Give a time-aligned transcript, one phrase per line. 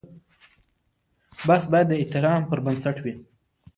[1.47, 3.13] بحث باید د احترام پر بنسټ وي.